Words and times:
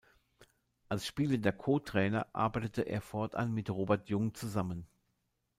Als 0.89 1.05
spielender 1.05 1.51
Co-Trainer 1.51 2.25
arbeitete 2.33 2.81
er 2.81 3.01
fortan 3.01 3.53
mit 3.53 3.69
Robert 3.69 4.09
Jung 4.09 4.33
zusammen. 4.33 4.87